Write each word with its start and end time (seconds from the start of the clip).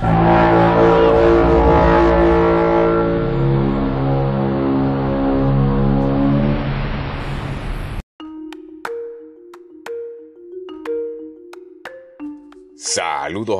Saludos 0.00 0.10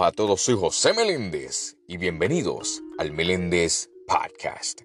a 0.03 0.13
todos, 0.13 0.41
soy 0.41 0.55
José 0.55 0.95
Meléndez 0.95 1.77
y 1.89 1.97
bienvenidos 1.97 2.85
al 2.99 3.11
Meléndez 3.11 3.91
Podcast. 4.07 4.83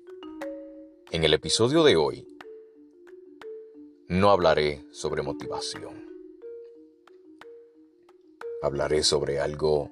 En 1.12 1.24
el 1.24 1.36
episodio 1.36 1.84
de 1.84 1.96
hoy 1.96 2.28
no 4.08 4.32
hablaré 4.32 4.88
sobre 4.92 5.22
motivación. 5.22 6.04
Hablaré 8.64 9.04
sobre 9.04 9.40
algo 9.40 9.92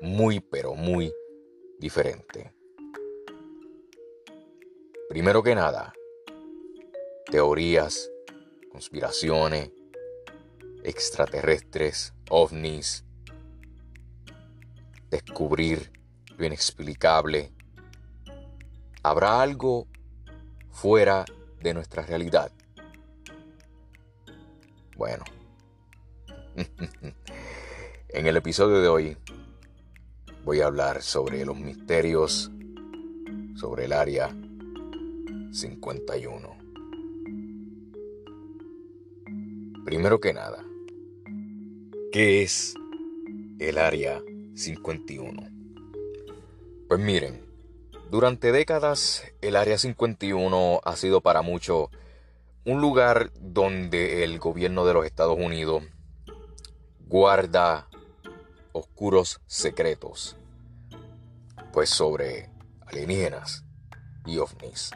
muy 0.00 0.40
pero 0.40 0.74
muy 0.74 1.12
diferente. 1.78 2.52
Primero 5.08 5.42
que 5.42 5.54
nada, 5.54 5.92
teorías, 7.30 8.10
conspiraciones, 8.70 9.70
extraterrestres, 10.82 12.12
ovnis, 12.30 13.04
descubrir 15.10 15.92
lo 16.36 16.46
inexplicable. 16.46 17.52
¿Habrá 19.02 19.40
algo 19.40 19.86
fuera 20.70 21.24
de 21.60 21.74
nuestra 21.74 22.02
realidad? 22.02 22.52
Bueno, 24.96 25.24
en 28.08 28.26
el 28.26 28.36
episodio 28.36 28.80
de 28.80 28.88
hoy 28.88 29.16
voy 30.46 30.60
a 30.60 30.66
hablar 30.66 31.02
sobre 31.02 31.44
los 31.44 31.58
misterios 31.58 32.52
sobre 33.56 33.86
el 33.86 33.92
área 33.92 34.32
51. 35.50 36.56
Primero 39.84 40.20
que 40.20 40.32
nada, 40.32 40.64
¿qué 42.12 42.44
es 42.44 42.74
el 43.58 43.76
área 43.76 44.22
51. 44.54 45.50
Pues 46.86 47.00
miren, 47.00 47.44
durante 48.08 48.52
décadas 48.52 49.24
el 49.40 49.56
Área 49.56 49.78
51 49.78 50.80
ha 50.84 50.94
sido 50.94 51.22
para 51.22 51.42
muchos 51.42 51.88
un 52.64 52.80
lugar 52.80 53.32
donde 53.40 54.22
el 54.22 54.38
gobierno 54.38 54.86
de 54.86 54.94
los 54.94 55.06
Estados 55.06 55.38
Unidos 55.40 55.82
guarda 57.08 57.88
oscuros 58.76 59.40
secretos, 59.46 60.36
pues 61.72 61.88
sobre 61.88 62.50
alienígenas 62.86 63.64
y 64.26 64.38
ovnis. 64.38 64.90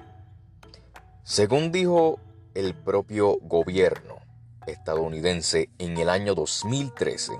Según 1.25 1.73
dijo 1.73 2.21
el 2.55 2.75
propio 2.75 3.39
gobierno 3.41 4.17
estadounidense 4.67 5.71
en 5.79 5.97
el 5.97 6.11
año 6.11 6.35
2013, 6.35 7.33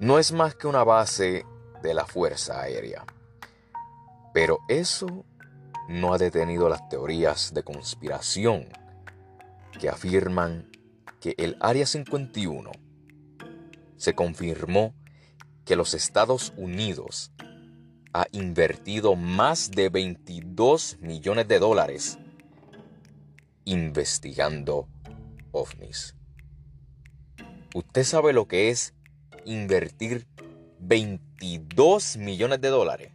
no 0.00 0.18
es 0.18 0.32
más 0.32 0.54
que 0.56 0.66
una 0.66 0.84
base 0.84 1.46
de 1.82 1.94
la 1.94 2.04
Fuerza 2.04 2.60
Aérea. 2.60 3.06
Pero 4.34 4.58
eso 4.68 5.24
no 5.88 6.12
ha 6.12 6.18
detenido 6.18 6.68
las 6.68 6.86
teorías 6.88 7.54
de 7.54 7.62
conspiración 7.62 8.68
que 9.80 9.88
afirman 9.88 10.70
que 11.20 11.34
el 11.38 11.56
Área 11.60 11.86
51 11.86 12.72
se 14.02 14.14
confirmó 14.14 14.94
que 15.64 15.76
los 15.76 15.94
Estados 15.94 16.52
Unidos 16.56 17.30
ha 18.12 18.26
invertido 18.32 19.14
más 19.14 19.70
de 19.70 19.90
22 19.90 20.98
millones 21.00 21.46
de 21.46 21.60
dólares 21.60 22.18
investigando 23.64 24.88
ovnis. 25.52 26.16
¿Usted 27.76 28.02
sabe 28.02 28.32
lo 28.32 28.48
que 28.48 28.70
es 28.70 28.92
invertir 29.44 30.26
22 30.80 32.16
millones 32.16 32.60
de 32.60 32.68
dólares. 32.68 33.12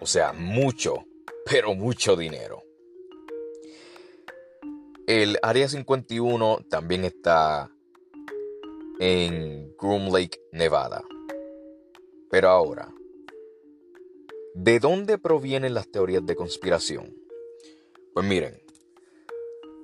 O 0.00 0.06
sea, 0.06 0.32
mucho, 0.32 1.04
pero 1.46 1.76
mucho 1.76 2.16
dinero. 2.16 2.64
El 5.06 5.38
Área 5.42 5.68
51 5.68 6.66
también 6.68 7.04
está 7.04 7.70
en 9.00 9.74
Groom 9.76 10.12
Lake, 10.12 10.40
Nevada. 10.52 11.02
Pero 12.30 12.48
ahora, 12.48 12.92
¿de 14.54 14.78
dónde 14.78 15.18
provienen 15.18 15.74
las 15.74 15.88
teorías 15.88 16.24
de 16.24 16.36
conspiración? 16.36 17.14
Pues 18.12 18.26
miren, 18.26 18.62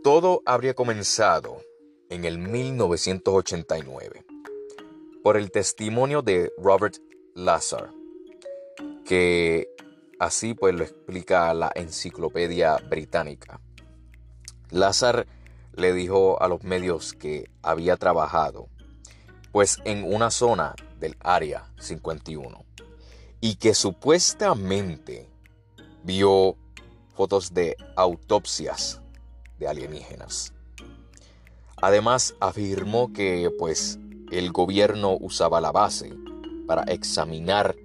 todo 0.03 0.43
habría 0.47 0.75
comenzado 0.75 1.61
en 2.09 2.25
el 2.25 2.39
1989 2.39 4.25
por 5.23 5.37
el 5.37 5.51
testimonio 5.51 6.23
de 6.23 6.51
Robert 6.57 6.97
Lazar, 7.35 7.91
que 9.05 9.69
así 10.19 10.55
pues 10.55 10.75
lo 10.75 10.85
explica 10.85 11.53
la 11.53 11.71
enciclopedia 11.75 12.79
británica. 12.89 13.61
Lazar 14.71 15.27
le 15.75 15.93
dijo 15.93 16.41
a 16.41 16.49
los 16.49 16.65
medios 16.65 17.13
que 17.13 17.51
había 17.63 17.97
trabajado 17.97 18.70
pues 19.53 19.79
en 19.85 20.05
una 20.05 20.31
zona 20.31 20.75
del 20.99 21.17
área 21.21 21.73
51 21.79 22.65
y 23.41 23.57
que 23.57 23.75
supuestamente 23.75 25.29
vio 26.05 26.57
fotos 27.15 27.53
de 27.53 27.77
autopsias 27.97 29.01
de 29.59 29.69
alienígenas. 29.69 30.53
Además 31.77 32.35
afirmó 32.41 33.13
que 33.13 33.51
pues 33.59 33.99
el 34.31 34.53
gobierno 34.53 35.17
usaba 35.21 35.61
la 35.61 35.73
base 35.73 36.15
para 36.67 36.83
examinar 36.85 37.77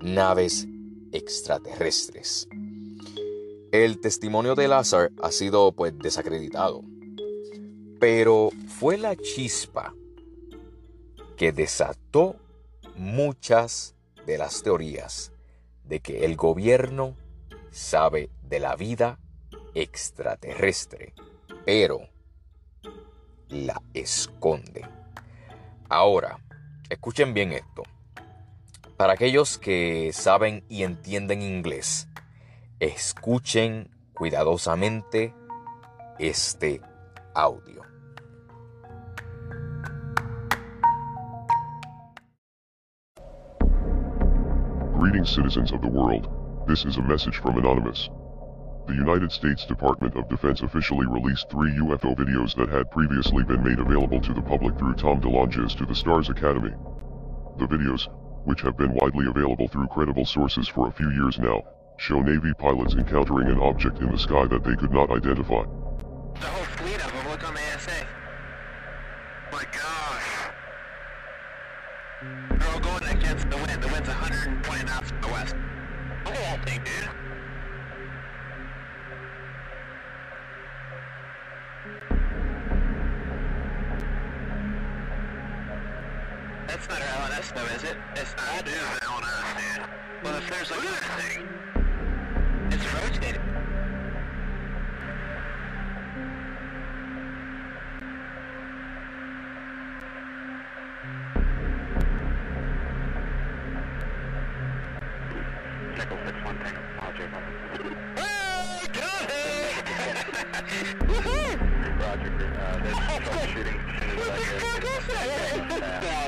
naves 0.00 0.66
extraterrestres. 1.12 2.48
El 3.72 4.00
testimonio 4.00 4.54
de 4.54 4.68
Lazar 4.68 5.12
ha 5.22 5.30
sido 5.32 5.72
pues 5.72 5.96
desacreditado, 5.98 6.82
pero 7.98 8.50
fue 8.68 8.98
la 8.98 9.16
chispa 9.16 9.94
que 11.36 11.52
desató 11.52 12.36
muchas 12.96 13.94
de 14.26 14.38
las 14.38 14.62
teorías 14.62 15.32
de 15.84 16.00
que 16.00 16.24
el 16.24 16.36
gobierno 16.36 17.16
sabe 17.70 18.30
de 18.42 18.60
la 18.60 18.76
vida 18.76 19.18
extraterrestre, 19.74 21.12
pero 21.64 22.08
la 23.48 23.82
esconde. 23.92 24.86
Ahora, 25.88 26.38
escuchen 26.88 27.34
bien 27.34 27.52
esto. 27.52 27.82
Para 28.96 29.14
aquellos 29.14 29.58
que 29.58 30.12
saben 30.12 30.64
y 30.68 30.84
entienden 30.84 31.42
inglés, 31.42 32.08
escuchen 32.80 33.90
cuidadosamente 34.14 35.34
este 36.18 36.80
audio. 37.34 37.93
Greetings, 45.14 45.36
citizens 45.36 45.70
of 45.70 45.80
the 45.80 45.86
world. 45.86 46.26
This 46.66 46.84
is 46.84 46.96
a 46.96 47.02
message 47.02 47.36
from 47.36 47.56
Anonymous. 47.56 48.10
The 48.88 48.94
United 48.94 49.30
States 49.30 49.64
Department 49.64 50.16
of 50.16 50.28
Defense 50.28 50.60
officially 50.62 51.06
released 51.06 51.48
three 51.48 51.70
UFO 51.70 52.16
videos 52.16 52.56
that 52.56 52.68
had 52.68 52.90
previously 52.90 53.44
been 53.44 53.62
made 53.62 53.78
available 53.78 54.20
to 54.20 54.34
the 54.34 54.42
public 54.42 54.76
through 54.76 54.94
Tom 54.94 55.20
DeLonge's 55.20 55.76
To 55.76 55.86
the 55.86 55.94
Stars 55.94 56.30
Academy. 56.30 56.74
The 57.60 57.66
videos, 57.68 58.08
which 58.42 58.62
have 58.62 58.76
been 58.76 58.92
widely 58.92 59.26
available 59.28 59.68
through 59.68 59.86
credible 59.86 60.24
sources 60.24 60.66
for 60.66 60.88
a 60.88 60.92
few 60.92 61.10
years 61.10 61.38
now, 61.38 61.62
show 61.96 62.20
Navy 62.20 62.52
pilots 62.52 62.94
encountering 62.94 63.46
an 63.46 63.60
object 63.60 64.00
in 64.00 64.10
the 64.10 64.18
sky 64.18 64.46
that 64.46 64.64
they 64.64 64.74
could 64.74 64.90
not 64.90 65.12
identify. 65.12 65.62
That 88.64 88.72
is 88.72 88.80
LNS, 89.00 89.76
dude. 89.76 89.86
Well, 90.22 90.36
if 90.36 90.48
there's 90.48 90.70
like 90.70 90.80
a 90.80 90.92
thing, 91.20 91.48
it's 92.70 92.86
rotating. 92.94 93.42
Circle 105.98 106.16
6-1 106.16 106.62
Tango. 106.62 106.80
Roger. 107.02 107.28
Got 108.92 109.30
it! 109.30 109.74
Woohoo! 111.00 111.52
Roger. 112.00 112.30
Uh, 112.32 112.80
there's 112.82 112.96
troubleshooting 113.04 113.78
as 113.88 114.00
soon 114.00 114.18
as 114.20 115.82
I 115.82 116.00
get... 116.00 116.23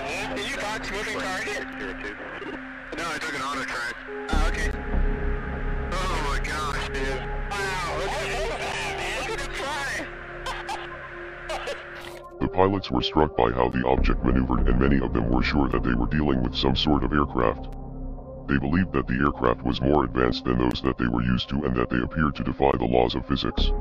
Did 0.77 0.83
box 0.83 0.93
moving 0.93 1.21
target? 1.21 1.65
No, 2.99 3.05
I 3.09 3.19
took 3.19 3.35
an 3.35 3.41
auto 3.43 3.65
track. 3.65 3.95
Oh, 4.29 4.49
okay. 4.49 4.71
Oh 5.93 6.25
my 6.29 6.39
gosh, 6.45 6.89
dude. 6.89 7.21
Wow, 7.51 7.99
look 7.99 8.13
at 8.13 8.59
that, 8.59 8.97
man. 8.99 9.31
Look 9.31 9.41
at 9.41 9.47
it 9.47 9.53
fly. 9.57 10.07
The 12.41 12.49
pilots 12.49 12.91
were 12.91 13.03
struck 13.03 13.37
by 13.37 13.53
how 13.53 13.71
the 13.71 13.87
object 13.87 14.23
maneuvered 14.23 14.69
and 14.69 14.79
many 14.79 14.99
of 15.01 15.15
them 15.15 15.31
were 15.31 15.43
sure 15.43 15.69
that 15.69 15.83
they 15.83 15.95
were 15.95 16.09
dealing 16.09 16.43
with 16.43 16.55
some 16.55 16.77
sort 16.77 17.05
of 17.05 17.13
aircraft. 17.13 17.69
They 18.47 18.59
believed 18.59 18.93
that 18.93 19.07
the 19.07 19.19
aircraft 19.25 19.63
was 19.63 19.81
more 19.81 20.05
advanced 20.05 20.45
than 20.45 20.59
those 20.59 20.83
that 20.83 20.99
they 20.99 21.09
were 21.09 21.23
used 21.23 21.49
to 21.51 21.65
and 21.65 21.75
that 21.77 21.89
they 21.89 22.03
appeared 22.03 22.35
to 22.37 22.45
defy 22.45 22.73
the 22.77 22.85
laws 22.85 23.15
of 23.15 23.27
physics. 23.27 23.73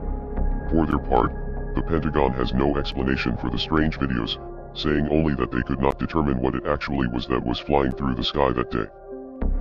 For 0.71 0.85
their 0.85 0.99
part, 0.99 1.75
the 1.75 1.83
Pentagon 1.83 2.31
has 2.33 2.53
no 2.53 2.77
explanation 2.77 3.35
for 3.37 3.49
the 3.49 3.59
strange 3.59 3.99
videos, 3.99 4.37
saying 4.75 5.07
only 5.09 5.33
that 5.35 5.51
they 5.51 5.61
could 5.61 5.79
not 5.79 5.97
determine 5.97 6.41
what 6.41 6.55
it 6.55 6.67
actually 6.67 7.07
was 7.07 7.27
that 7.27 7.45
was 7.45 7.59
flying 7.59 7.91
through 7.93 8.15
the 8.15 8.23
sky 8.23 8.51
that 8.51 8.71
day. 8.71 8.85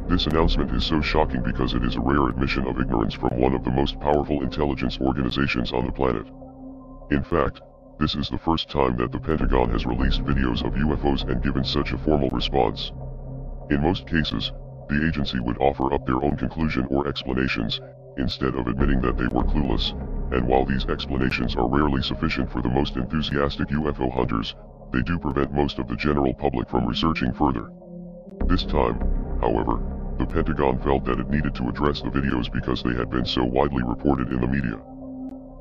This 0.09 0.27
announcement 0.27 0.71
is 0.73 0.85
so 0.85 1.01
shocking 1.01 1.43
because 1.43 1.73
it 1.73 1.83
is 1.85 1.97
a 1.97 2.01
rare 2.01 2.29
admission 2.29 2.67
of 2.67 2.81
ignorance 2.81 3.15
from 3.15 3.39
one 3.39 3.55
of 3.55 3.65
the 3.65 3.71
most 3.71 3.99
powerful 4.01 4.43
intelligence 4.43 4.99
organizations 5.01 5.73
on 5.73 5.87
the 5.87 5.93
planet. 5.93 6.27
In 7.11 7.23
fact, 7.23 7.63
this 7.99 8.17
is 8.17 8.29
the 8.29 8.39
first 8.39 8.69
time 8.69 8.97
that 8.97 9.13
the 9.13 9.21
Pentagon 9.21 9.71
has 9.71 9.87
released 9.87 10.25
videos 10.25 10.65
of 10.65 10.75
UFOs 10.75 11.29
and 11.31 11.43
given 11.43 11.65
such 11.65 11.93
a 11.93 11.99
formal 11.99 12.29
response. 12.31 12.93
In 13.71 13.81
most 13.81 14.07
cases, 14.07 14.53
the 14.89 15.07
agency 15.07 15.39
would 15.41 15.59
offer 15.59 15.95
up 15.95 16.05
their 16.05 16.23
own 16.23 16.37
conclusion 16.37 16.87
or 16.91 17.07
explanations, 17.07 17.81
instead 18.19 18.55
of 18.55 18.67
admitting 18.67 19.01
that 19.01 19.17
they 19.17 19.29
were 19.29 19.45
clueless, 19.45 19.93
and 20.33 20.47
while 20.47 20.65
these 20.65 20.87
explanations 20.87 21.57
are 21.57 21.69
rarely 21.69 22.03
sufficient 22.03 22.51
for 22.51 22.61
the 22.61 22.69
most 22.69 22.97
enthusiastic 22.97 23.69
UFO 23.69 24.13
hunters, 24.13 24.55
they 24.95 25.03
do 25.03 25.19
prevent 25.19 25.53
most 25.53 25.81
of 25.81 25.89
the 25.89 25.97
general 25.97 26.33
public 26.33 26.69
from 26.69 26.87
researching 26.87 27.33
further. 27.33 27.69
This 28.47 28.65
time, 28.65 29.01
however, 29.41 29.83
the 30.19 30.27
Pentagon 30.27 30.79
felt 30.79 31.05
that 31.05 31.19
it 31.19 31.29
needed 31.29 31.53
to 31.57 31.69
address 31.69 32.01
the 32.01 32.11
videos 32.11 32.53
because 32.53 32.81
they 32.81 32.95
had 32.95 33.11
been 33.11 33.25
so 33.25 33.45
widely 33.45 33.83
reported 33.83 34.29
in 34.29 34.41
the 34.41 34.47
media. 34.47 34.79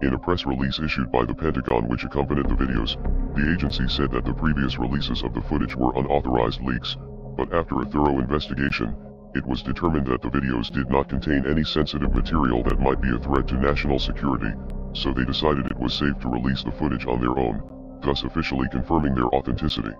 In 0.04 0.14
a 0.14 0.20
press 0.20 0.46
release 0.46 0.80
issued 0.80 1.12
by 1.12 1.26
the 1.26 1.34
Pentagon 1.34 1.88
which 1.88 2.04
accompanied 2.04 2.48
the 2.48 2.54
videos, 2.54 2.94
the 3.34 3.52
agency 3.52 3.88
said 3.88 4.12
that 4.12 4.24
the 4.24 4.36
previous 4.36 4.78
releases 4.78 5.24
of 5.24 5.34
the 5.34 5.42
footage 5.42 5.76
were 5.76 5.96
unauthorized 5.96 6.62
leaks, 6.62 6.96
but 7.36 7.52
after 7.54 7.82
a 7.82 7.86
thorough 7.86 8.20
investigation, 8.20 8.96
it 9.34 9.46
was 9.48 9.64
determined 9.64 10.06
that 10.06 10.22
the 10.22 10.30
videos 10.30 10.70
did 10.70 10.92
not 10.92 11.10
contain 11.10 11.48
any 11.48 11.64
sensitive 11.64 12.14
material 12.14 12.62
that 12.64 12.80
might 12.80 13.02
be 13.02 13.10
a 13.10 13.18
threat 13.18 13.48
to 13.48 13.56
national 13.56 13.98
security, 13.98 14.54
so 14.94 15.12
they 15.12 15.26
decided 15.26 15.66
it 15.66 15.80
was 15.80 15.96
safe 15.96 16.20
to 16.20 16.30
release 16.30 16.62
the 16.62 16.72
footage 16.72 17.08
on 17.08 17.20
their 17.20 17.40
own, 17.40 17.64
thus 18.04 18.24
officially 18.24 18.68
confirming 18.70 19.16
their 19.16 19.28
authenticity. 19.34 19.94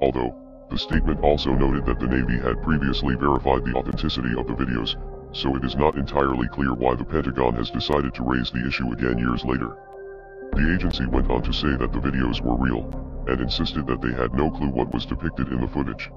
Although, 0.00 0.34
the 0.70 0.78
statement 0.78 1.20
also 1.20 1.54
noted 1.54 1.86
that 1.86 2.00
the 2.00 2.06
Navy 2.06 2.38
had 2.38 2.62
previously 2.62 3.14
verified 3.14 3.64
the 3.64 3.74
authenticity 3.74 4.34
of 4.36 4.46
the 4.46 4.54
videos, 4.54 4.96
so 5.32 5.54
it 5.54 5.64
is 5.64 5.76
not 5.76 5.96
entirely 5.96 6.48
clear 6.48 6.74
why 6.74 6.94
the 6.94 7.04
Pentagon 7.04 7.54
has 7.54 7.70
decided 7.70 8.14
to 8.14 8.24
raise 8.24 8.50
the 8.50 8.66
issue 8.66 8.90
again 8.92 9.18
years 9.18 9.44
later. 9.44 9.76
The 10.52 10.74
agency 10.74 11.06
went 11.06 11.30
on 11.30 11.42
to 11.42 11.52
say 11.52 11.76
that 11.76 11.92
the 11.92 12.00
videos 12.00 12.40
were 12.40 12.56
real, 12.56 12.88
and 13.28 13.40
insisted 13.40 13.86
that 13.86 14.00
they 14.00 14.12
had 14.12 14.34
no 14.34 14.50
clue 14.50 14.70
what 14.70 14.92
was 14.92 15.06
depicted 15.06 15.48
in 15.48 15.60
the 15.60 15.68
footage. 15.68 16.10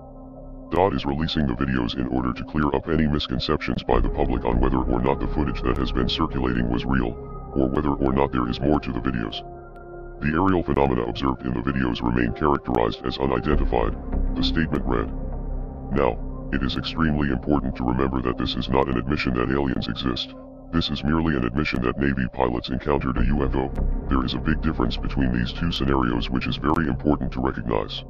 DOD 0.72 0.94
is 0.94 1.06
releasing 1.06 1.48
the 1.48 1.54
videos 1.54 1.98
in 1.98 2.08
order 2.08 2.32
to 2.32 2.44
clear 2.44 2.68
up 2.76 2.88
any 2.88 3.08
misconceptions 3.08 3.84
by 3.84 4.00
the 4.00 4.10
public 4.10 4.46
on 4.46 4.60
whether 4.60 4.78
or 4.78 5.02
not 5.02 5.20
the 5.20 5.28
footage 5.28 5.62
that 5.64 5.78
has 5.78 5.92
been 5.92 6.08
circulating 6.08 6.70
was 6.70 6.86
real, 6.86 7.18
or 7.56 7.68
whether 7.68 7.94
or 7.94 8.14
not 8.14 8.32
there 8.32 8.48
is 8.48 8.60
more 8.62 8.80
to 8.80 8.92
the 8.92 9.00
videos. 9.00 9.44
The 10.22 10.34
aerial 10.34 10.64
phenomena 10.64 11.04
observed 11.04 11.46
in 11.46 11.54
the 11.54 11.62
videos 11.62 12.02
remain 12.04 12.34
characterized 12.34 13.06
as 13.06 13.18
unidentified, 13.20 13.96
the 14.36 14.44
statement 14.44 14.84
read. 14.86 15.10
Now, 15.94 16.20
it 16.52 16.62
is 16.62 16.76
extremely 16.76 17.30
important 17.30 17.76
to 17.78 17.86
remember 17.86 18.22
that 18.24 18.38
this 18.38 18.56
is 18.56 18.68
not 18.68 18.90
an 18.90 18.98
admission 18.98 19.34
that 19.36 19.50
aliens 19.50 19.88
exist. 19.88 20.36
This 20.74 20.90
is 20.90 21.06
merely 21.06 21.38
an 21.38 21.46
admission 21.46 21.82
that 21.84 21.98
Navy 21.98 22.28
pilots 22.34 22.70
encountered 22.70 23.18
a 23.18 23.22
UFO. 23.22 23.72
There 24.10 24.26
is 24.26 24.34
a 24.34 24.40
big 24.40 24.62
difference 24.62 24.98
between 24.98 25.32
these 25.32 25.54
two 25.54 25.72
scenarios 25.72 26.30
which 26.30 26.48
is 26.48 26.58
very 26.58 26.88
important 26.88 27.32
to 27.34 27.42
recognize. 27.42 28.04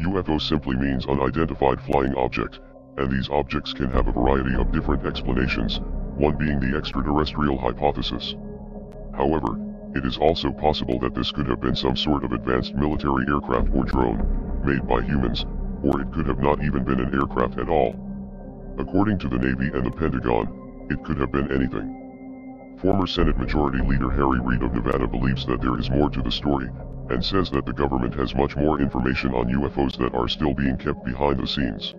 UFO 0.00 0.40
simply 0.40 0.76
means 0.76 1.06
unidentified 1.06 1.82
flying 1.82 2.14
object, 2.14 2.60
and 2.96 3.10
these 3.10 3.28
objects 3.28 3.74
can 3.74 3.90
have 3.90 4.08
a 4.08 4.12
variety 4.12 4.54
of 4.54 4.72
different 4.72 5.04
explanations, 5.04 5.80
one 6.16 6.36
being 6.36 6.60
the 6.60 6.76
extraterrestrial 6.76 7.58
hypothesis. 7.58 8.34
However, 9.14 9.58
it 9.96 10.04
is 10.04 10.18
also 10.18 10.52
possible 10.52 10.98
that 11.00 11.14
this 11.14 11.32
could 11.32 11.46
have 11.48 11.60
been 11.60 11.74
some 11.74 11.96
sort 11.96 12.22
of 12.22 12.32
advanced 12.32 12.74
military 12.74 13.24
aircraft 13.26 13.68
or 13.74 13.84
drone, 13.84 14.20
made 14.64 14.86
by 14.86 15.00
humans, 15.00 15.46
or 15.82 16.02
it 16.02 16.12
could 16.12 16.26
have 16.26 16.38
not 16.38 16.62
even 16.62 16.84
been 16.84 17.00
an 17.00 17.14
aircraft 17.14 17.58
at 17.58 17.68
all. 17.68 17.96
According 18.78 19.18
to 19.18 19.28
the 19.28 19.38
Navy 19.38 19.70
and 19.72 19.86
the 19.86 19.90
Pentagon, 19.90 20.86
it 20.90 21.02
could 21.02 21.18
have 21.18 21.32
been 21.32 21.50
anything. 21.50 22.76
Former 22.78 23.06
Senate 23.06 23.38
Majority 23.38 23.78
Leader 23.78 24.10
Harry 24.10 24.38
Reid 24.38 24.62
of 24.62 24.74
Nevada 24.74 25.06
believes 25.06 25.46
that 25.46 25.62
there 25.62 25.78
is 25.78 25.88
more 25.90 26.10
to 26.10 26.20
the 26.20 26.30
story, 26.30 26.68
and 27.08 27.24
says 27.24 27.50
that 27.50 27.64
the 27.64 27.72
government 27.72 28.14
has 28.14 28.34
much 28.34 28.54
more 28.54 28.78
information 28.78 29.32
on 29.32 29.48
UFOs 29.48 29.96
that 29.96 30.14
are 30.14 30.28
still 30.28 30.52
being 30.52 30.76
kept 30.76 31.04
behind 31.04 31.38
the 31.38 31.46
scenes. 31.46 31.94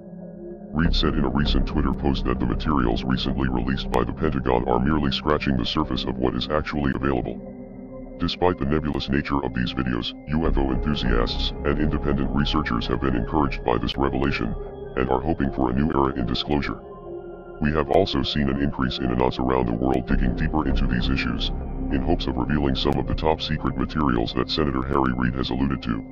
Reid 0.72 0.94
said 0.94 1.16
in 1.16 1.24
a 1.24 1.30
recent 1.30 1.66
Twitter 1.66 1.94
post 1.94 2.26
that 2.26 2.40
the 2.40 2.46
materials 2.46 3.04
recently 3.04 3.50
released 3.50 3.90
by 3.90 4.04
the 4.04 4.14
Pentagon 4.14 4.68
are 4.68 4.80
merely 4.80 5.12
scratching 5.12 5.58
the 5.58 5.66
surface 5.66 6.04
of 6.04 6.20
what 6.20 6.36
is 6.36 6.48
actually 6.50 6.92
available. 6.94 7.57
Despite 8.20 8.58
the 8.58 8.66
nebulous 8.66 9.10
nature 9.10 9.44
of 9.46 9.54
these 9.54 9.74
videos, 9.74 10.14
UFO 10.30 10.74
enthusiasts 10.74 11.54
and 11.66 11.80
independent 11.80 12.32
researchers 12.36 12.88
have 12.88 13.00
been 13.00 13.16
encouraged 13.16 13.64
by 13.64 13.78
this 13.78 13.96
revelation, 13.96 14.56
and 14.96 15.08
are 15.10 15.22
hoping 15.22 15.52
for 15.52 15.70
a 15.70 15.74
new 15.74 15.92
era 15.92 16.16
in 16.16 16.26
disclosure. 16.26 16.80
We 17.62 17.72
have 17.74 17.92
also 17.92 18.24
seen 18.24 18.50
an 18.50 18.62
increase 18.62 18.98
in 18.98 19.06
anons 19.06 19.38
around 19.38 19.68
the 19.68 19.74
world 19.74 20.08
digging 20.08 20.36
deeper 20.36 20.68
into 20.68 20.88
these 20.88 21.10
issues, 21.10 21.50
in 21.92 22.02
hopes 22.02 22.26
of 22.26 22.38
revealing 22.38 22.76
some 22.76 22.98
of 22.98 23.08
the 23.08 23.14
top 23.14 23.40
secret 23.40 23.78
materials 23.78 24.34
that 24.34 24.50
Senator 24.50 24.82
Harry 24.82 25.14
Reid 25.14 25.36
has 25.36 25.52
alluded 25.52 25.84
to. 25.84 26.04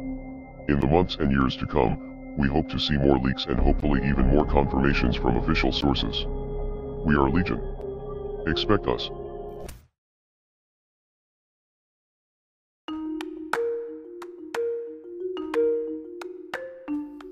In 0.70 0.80
the 0.80 0.88
months 0.88 1.18
and 1.20 1.32
years 1.32 1.58
to 1.58 1.66
come, 1.66 2.36
we 2.38 2.48
hope 2.48 2.70
to 2.70 2.80
see 2.80 2.98
more 2.98 3.18
leaks 3.18 3.46
and 3.46 3.58
hopefully 3.60 4.08
even 4.08 4.28
more 4.28 4.46
confirmations 4.46 5.16
from 5.16 5.38
official 5.38 5.72
sources. 5.72 6.26
We 7.04 7.16
are 7.16 7.30
Legion. 7.30 7.62
Expect 8.48 8.88
us. 8.88 9.10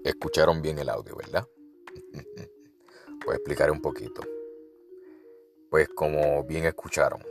Escucharon 0.03 0.61
bien 0.61 0.79
el 0.79 0.89
audio, 0.89 1.15
¿verdad? 1.15 1.47
Pues 3.25 3.37
explicaré 3.37 3.71
un 3.71 3.79
poquito. 3.79 4.21
Pues 5.69 5.87
como 5.87 6.43
bien 6.43 6.65
escucharon, 6.65 7.23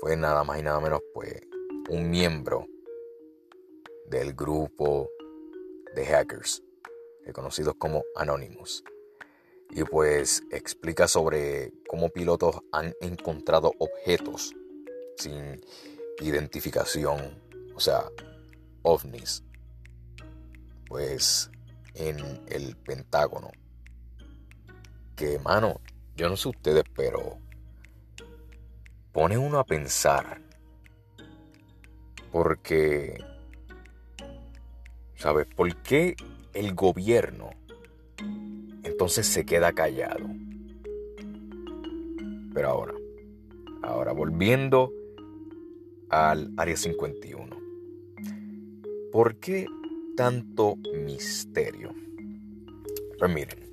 fue 0.00 0.16
nada 0.16 0.42
más 0.42 0.58
y 0.58 0.62
nada 0.64 0.80
menos 0.80 1.02
pues 1.14 1.40
un 1.88 2.10
miembro 2.10 2.66
del 4.06 4.34
grupo 4.34 5.08
de 5.94 6.04
hackers, 6.04 6.64
reconocidos 7.24 7.76
como 7.78 8.04
Anonymous. 8.16 8.82
Y 9.70 9.84
pues 9.84 10.42
explica 10.50 11.06
sobre 11.06 11.72
cómo 11.88 12.08
pilotos 12.08 12.56
han 12.72 12.92
encontrado 13.00 13.72
objetos 13.78 14.52
sin 15.16 15.60
identificación, 16.20 17.40
o 17.74 17.78
sea, 17.80 18.10
ovnis, 18.82 19.42
pues 20.88 21.50
en 21.94 22.18
el 22.48 22.76
Pentágono. 22.76 23.50
Que, 25.14 25.38
mano, 25.38 25.80
yo 26.16 26.28
no 26.28 26.36
sé 26.36 26.48
ustedes, 26.48 26.84
pero 26.94 27.38
pone 29.12 29.38
uno 29.38 29.58
a 29.58 29.64
pensar. 29.64 30.40
Porque, 32.30 33.16
¿sabes? 35.14 35.46
¿Por 35.54 35.74
qué 35.82 36.16
el 36.52 36.74
gobierno 36.74 37.50
entonces 38.82 39.26
se 39.26 39.46
queda 39.46 39.72
callado? 39.72 40.28
Pero 42.52 42.68
ahora, 42.68 42.94
ahora 43.82 44.12
volviendo 44.12 44.92
al 46.10 46.52
Área 46.56 46.76
51. 46.76 47.56
¿Por 49.12 49.36
qué 49.36 49.66
tanto 50.16 50.76
misterio? 50.94 51.94
Pues 53.18 53.30
miren, 53.30 53.70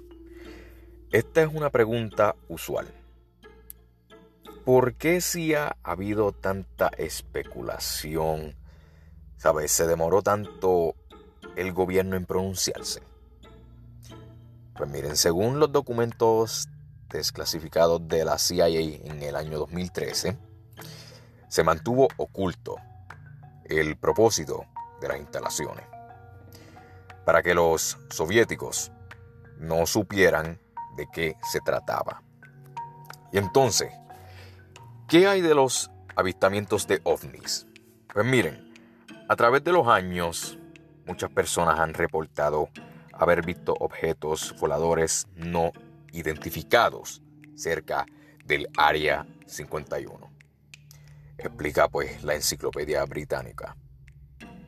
esta 1.12 1.42
es 1.42 1.50
una 1.52 1.70
pregunta 1.70 2.36
usual. 2.50 2.94
¿Por 4.66 4.96
qué 4.96 5.22
si 5.22 5.56
ha 5.56 5.78
habido 5.84 6.32
tanta 6.34 6.90
especulación? 6.98 8.56
¿Sabes? 9.38 9.72
Se 9.72 9.88
demoró 9.88 10.22
tanto 10.22 10.96
el 11.56 11.74
gobierno 11.74 12.16
en 12.16 12.26
pronunciarse. 12.26 13.02
Pues 14.76 14.90
miren, 14.90 15.16
según 15.16 15.60
los 15.60 15.72
documentos 15.72 16.68
desclasificados 17.10 18.08
de 18.08 18.26
la 18.26 18.38
CIA 18.38 18.68
en 18.68 19.22
el 19.22 19.36
año 19.36 19.60
2013, 19.60 20.38
se 21.48 21.64
mantuvo 21.64 22.08
oculto 22.18 22.78
el 23.66 23.98
propósito 23.98 24.66
de 25.00 25.08
las 25.10 25.20
instalaciones 25.20 25.93
para 27.26 27.42
que 27.42 27.54
los 27.54 27.98
soviéticos 28.10 28.92
no 29.58 29.86
supieran 29.86 30.60
de 30.98 31.08
qué 31.12 31.36
se 31.52 31.60
trataba. 31.62 32.22
Y 33.32 33.38
entonces, 33.38 33.92
¿qué 35.08 35.28
hay 35.28 35.42
de 35.42 35.56
los 35.56 35.92
avistamientos 36.16 36.88
de 36.88 37.02
ovnis? 37.04 37.66
Pues 38.14 38.26
miren, 38.26 38.74
a 39.28 39.36
través 39.36 39.64
de 39.64 39.72
los 39.72 39.88
años, 39.88 40.58
muchas 41.06 41.32
personas 41.32 41.80
han 41.80 41.94
reportado 41.94 42.70
haber 43.14 43.46
visto 43.46 43.74
objetos 43.80 44.56
voladores 44.60 45.28
no 45.36 45.72
identificados 46.12 47.22
cerca 47.56 48.06
del 48.46 48.68
Área 48.78 49.26
51. 49.48 50.32
Explica 51.38 51.88
pues 51.88 52.24
la 52.24 52.36
enciclopedia 52.36 53.04
británica. 53.06 53.76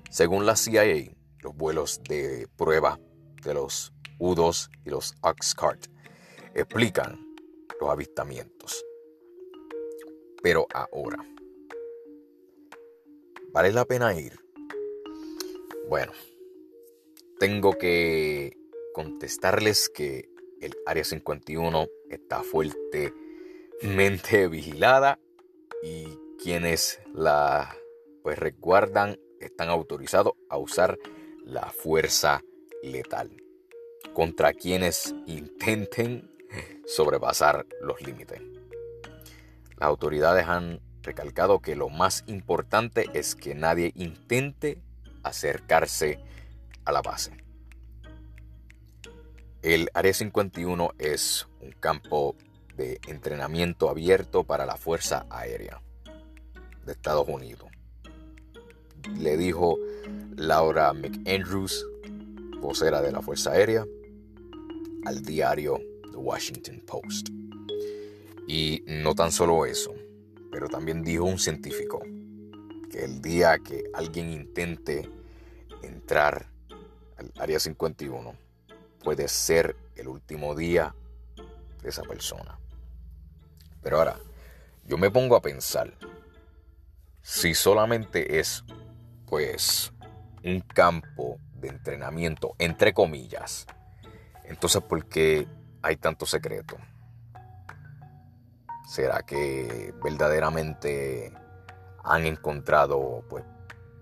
Según 0.09 0.45
la 0.45 0.55
CIA, 0.55 1.11
los 1.45 1.55
vuelos 1.55 2.01
de 2.09 2.47
prueba 2.57 2.99
de 3.43 3.53
los 3.53 3.93
U-2 4.17 4.71
y 4.83 4.89
los 4.89 5.13
Oxcart 5.21 5.85
explican 6.55 7.23
los 7.79 7.91
avistamientos. 7.91 8.83
Pero 10.41 10.65
ahora, 10.73 11.19
¿vale 13.53 13.71
la 13.71 13.85
pena 13.85 14.19
ir? 14.19 14.39
Bueno, 15.87 16.13
tengo 17.39 17.77
que 17.77 18.57
contestarles 18.95 19.89
que 19.89 20.27
el 20.61 20.73
Área 20.87 21.03
51 21.03 21.85
está 22.09 22.41
fuertemente 22.41 24.47
vigilada 24.49 25.19
y 25.83 26.07
quienes 26.41 26.99
la 27.13 27.77
pues 28.23 28.39
recuerdan 28.39 29.19
están 29.39 29.69
autorizados 29.69 30.33
a 30.49 30.57
usar 30.57 30.97
la 31.45 31.71
fuerza 31.71 32.41
letal 32.83 33.31
contra 34.13 34.53
quienes 34.53 35.13
intenten 35.27 36.29
sobrepasar 36.87 37.65
los 37.81 38.01
límites. 38.01 38.41
Las 39.77 39.87
autoridades 39.87 40.47
han 40.47 40.81
recalcado 41.01 41.59
que 41.59 41.75
lo 41.75 41.89
más 41.89 42.23
importante 42.27 43.05
es 43.13 43.35
que 43.35 43.53
nadie 43.55 43.91
intente 43.95 44.81
acercarse 45.23 46.19
a 46.83 46.91
la 46.91 47.01
base. 47.01 47.31
El 49.61 49.89
Área 49.93 50.13
51 50.13 50.91
es 50.97 51.47
un 51.61 51.71
campo 51.71 52.35
de 52.75 52.99
entrenamiento 53.07 53.89
abierto 53.89 54.43
para 54.43 54.65
la 54.65 54.77
Fuerza 54.77 55.25
Aérea 55.29 55.81
de 56.85 56.91
Estados 56.91 57.27
Unidos. 57.27 57.69
Le 59.17 59.37
dijo 59.37 59.77
Laura 60.35 60.93
McAndrews, 60.93 61.85
vocera 62.59 63.01
de 63.01 63.11
la 63.11 63.21
Fuerza 63.21 63.51
Aérea, 63.51 63.85
al 65.05 65.21
diario 65.21 65.79
The 66.11 66.17
Washington 66.17 66.83
Post. 66.85 67.29
Y 68.47 68.83
no 68.87 69.15
tan 69.15 69.31
solo 69.31 69.65
eso, 69.65 69.93
pero 70.51 70.67
también 70.67 71.03
dijo 71.03 71.23
un 71.25 71.39
científico 71.39 72.01
que 72.91 73.03
el 73.03 73.21
día 73.21 73.57
que 73.59 73.83
alguien 73.93 74.31
intente 74.31 75.09
entrar 75.81 76.49
al 77.17 77.31
Área 77.37 77.59
51 77.59 78.35
puede 79.03 79.27
ser 79.27 79.75
el 79.95 80.07
último 80.07 80.55
día 80.55 80.95
de 81.81 81.89
esa 81.89 82.03
persona. 82.03 82.57
Pero 83.81 83.99
ahora, 83.99 84.19
yo 84.85 84.97
me 84.97 85.11
pongo 85.11 85.35
a 85.35 85.41
pensar, 85.41 85.93
si 87.21 87.53
solamente 87.53 88.39
es, 88.39 88.63
pues, 89.27 89.91
un 90.45 90.61
campo 90.61 91.37
de 91.55 91.69
entrenamiento, 91.69 92.55
entre 92.59 92.93
comillas, 92.93 93.67
entonces, 94.45 94.81
¿por 94.83 95.07
qué 95.07 95.47
hay 95.81 95.97
tanto 95.97 96.25
secreto? 96.25 96.77
¿Será 98.87 99.23
que 99.23 99.93
verdaderamente 100.03 101.33
han 102.03 102.25
encontrado 102.25 103.23
pues, 103.29 103.43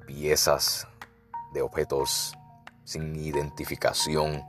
piezas 0.05 0.87
de 1.53 1.61
objetos 1.61 2.33
sin 2.83 3.15
identificación 3.15 4.43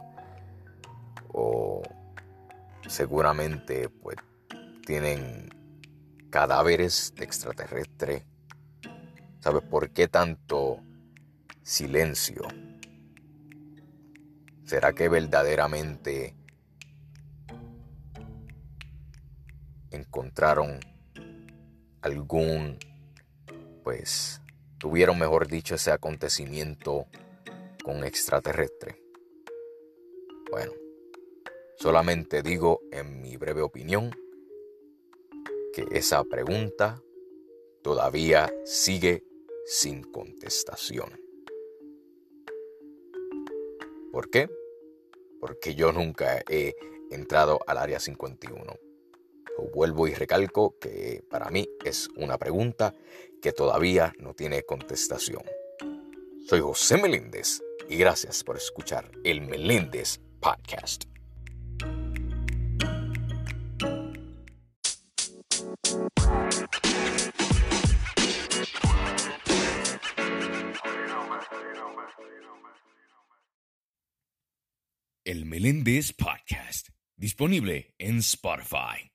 o 1.32 1.82
seguramente 2.88 3.88
pues 3.88 4.16
tienen 4.84 5.50
cadáveres 6.30 7.14
de 7.16 7.24
extraterrestre. 7.24 8.26
¿Sabes 9.40 9.62
por 9.62 9.90
qué 9.90 10.08
tanto 10.08 10.80
silencio? 11.64 12.42
¿Será 14.64 14.92
que 14.92 15.08
verdaderamente 15.08 16.36
encontraron 19.90 20.78
algún, 22.02 22.78
pues, 23.82 24.42
tuvieron, 24.78 25.18
mejor 25.18 25.48
dicho, 25.48 25.74
ese 25.74 25.90
acontecimiento 25.90 27.06
con 27.82 28.04
extraterrestre? 28.04 29.00
Bueno, 30.50 30.72
solamente 31.76 32.42
digo 32.42 32.80
en 32.92 33.22
mi 33.22 33.36
breve 33.38 33.62
opinión 33.62 34.10
que 35.72 35.86
esa 35.92 36.22
pregunta 36.24 37.02
todavía 37.82 38.52
sigue 38.64 39.24
sin 39.66 40.02
contestación. 40.02 41.23
¿Por 44.14 44.30
qué? 44.30 44.48
Porque 45.40 45.74
yo 45.74 45.90
nunca 45.90 46.40
he 46.48 46.76
entrado 47.10 47.58
al 47.66 47.78
área 47.78 47.98
51. 47.98 48.78
Vuelvo 49.74 50.06
y 50.06 50.14
recalco 50.14 50.78
que 50.78 51.24
para 51.28 51.50
mí 51.50 51.68
es 51.84 52.08
una 52.14 52.38
pregunta 52.38 52.94
que 53.42 53.50
todavía 53.50 54.12
no 54.20 54.32
tiene 54.32 54.62
contestación. 54.62 55.42
Soy 56.46 56.60
José 56.60 56.96
Meléndez 56.96 57.60
y 57.88 57.96
gracias 57.96 58.44
por 58.44 58.56
escuchar 58.56 59.10
el 59.24 59.40
Meléndez 59.40 60.20
Podcast. 60.38 61.13
Meléndez 75.84 76.12
Podcast, 76.12 76.88
disponible 77.18 77.94
en 77.98 78.22
Spotify. 78.22 79.13